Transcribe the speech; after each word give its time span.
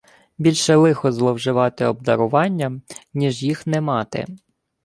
Більше 0.37 0.75
лихо 0.75 1.11
зловживати 1.11 1.85
обдаруваннями, 1.85 2.81
ніж 3.13 3.43
їх 3.43 3.67
не 3.67 3.81
мати. 3.81 4.25